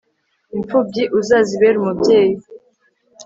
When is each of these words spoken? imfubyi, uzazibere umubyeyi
imfubyi, 0.55 1.03
uzazibere 1.19 1.75
umubyeyi 1.77 2.35